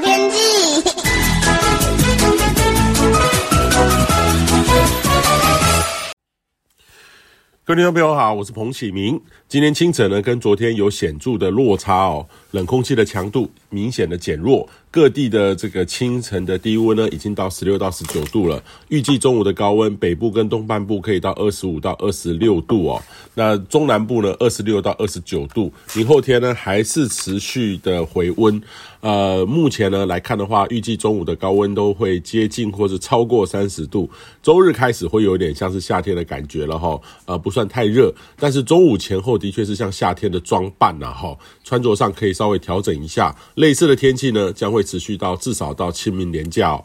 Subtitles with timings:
[0.00, 0.36] 天气。
[7.64, 9.20] 各位听众朋友好，我是彭启明。
[9.46, 18.62] 今天清晨呢，跟昨天有显著的落差哦，冷空气的强度明显的减弱，各地的这个清晨的低温呢，已经到十六到十九度了。
[18.88, 23.02] 预计中午的高温，北部跟东半部可以到二十五到二十六度哦。
[23.34, 25.70] 那中南部呢，二十六到二十九度。
[25.94, 28.62] 明后天呢，还是持续的回温。
[29.00, 34.10] 呃，目前呢来看的话，预计中午的高温都会接近或是超过三十度。
[34.42, 39.38] 周日开始会有点像是夏天的感觉了哈，呃，不算太热，但是中午前后。
[39.38, 43.32] 的确是像夏天的装扮呐，哈，穿着上可以稍微调整一下。
[43.54, 46.82] 类似的天气呢，将会持续到至少到清明连假。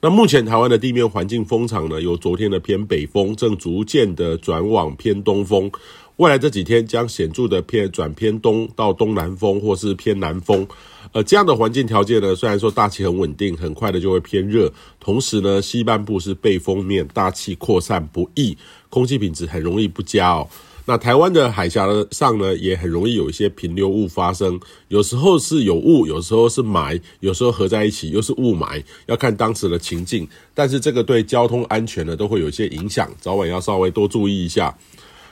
[0.00, 5.70] 那目前台湾的地面环境风场呢，由昨天的偏北风，正逐渐的转往偏东风。
[6.16, 10.64] 未来这几天将显著的偏转偏东到东南风，或是偏南风。
[11.10, 18.56] 呃，这样的环境条件呢，虽然说大气很稳定，很快的就会偏热，同时呢，西半部是背风面，大气扩散不易，
[18.88, 20.48] 空气品质很容易不佳哦。
[20.86, 30.28] 那台湾的海峡上呢，也很容易有一些平流雾发生，有时候是有雾，有时候是霾，有时候合在一起又是雾霾，要看当时的情境。
[30.54, 34.76] 但是这个对交通安全呢，都会有一些影响，早晚要稍微多注意一下。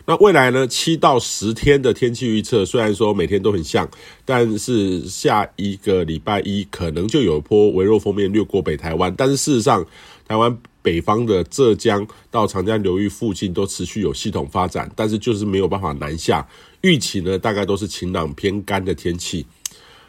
[0.06, 3.88] 那未来呢，七到十天的天气预测，虽然说每天都很像，
[4.24, 9.84] 但是下一个礼拜一可能就有一波微弱风面掠过北台湾，但是事实上，
[10.26, 10.58] 台湾。
[10.84, 16.44] 北方的浙江到长江流域附近都持续有系统发展，但是就是没有办法南下。
[16.80, 19.46] 预期呢，大概都是晴朗偏干的天气。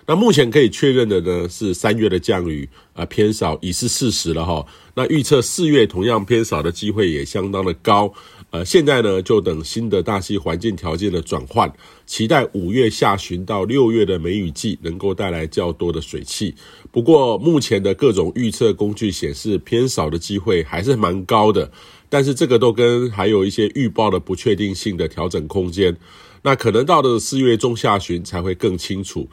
[0.08, 4.66] 那目前可以确认的呢，是三月的降雨啊、呃、偏少，已是事实了哈。
[4.96, 8.12] 那预测四月同样偏少的机会也相当的高。
[8.54, 11.73] 呃，现在呢，就等新的大气环境条件的转换，
[12.06, 16.54] 期待五月下旬到六月的梅雨季能够带来较多的水汽。
[16.92, 21.72] 不过，目前的各种预测工具显示偏少的机会还是蛮高的，
[22.09, 25.97] 但是这个都跟还有一些预报的不确定性的调整空间。
[26.44, 29.28] 那可能到了四月中下旬才会更清楚。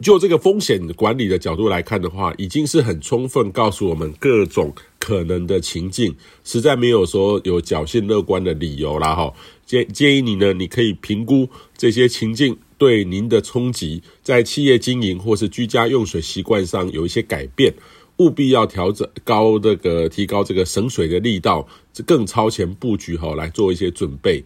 [0.00, 6.14] 就这个风险管理的角度来看的话，已经是很充分告诉我们各种可能的情境，
[6.44, 9.32] 实在没有说有侥幸乐观的理由啦哈。
[9.66, 17.74] 建建议你呢，你可以评估这些情境对您的冲击，在企业经营或是居家用水习惯上有一些改变，
[18.18, 21.66] 务必要调整高这个提高这个省水的力道，
[22.06, 24.42] 更超前布局哈，来做一些准备。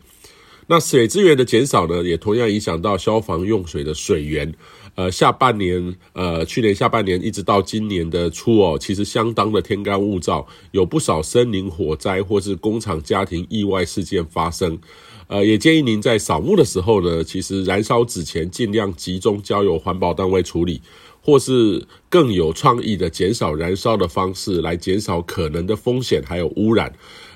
[0.72, 4.50] 那水资源的减少呢，也同样影响到消防用水的水源。
[4.94, 14.78] 呃，下半年，呃，去年下半年一直到今年的初哦，其实相当的天干物燥，有不少森林火灾或是工厂家庭意外事件发生。
[15.26, 20.80] 呃，也建议您在扫墓的时候呢，其实燃烧纸钱尽量集中交由环保单位处理，
[21.20, 26.90] 或是更有创意的减少燃烧的方式来减少可能的风险还有污染。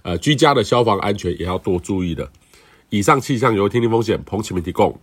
[0.04, 2.30] 呃，居家的消防安全也要多注意的。
[2.90, 4.98] 以上气象由天气风险彭启明提供。